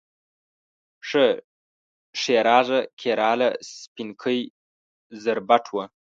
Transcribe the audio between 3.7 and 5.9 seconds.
سپینکۍ زربټ و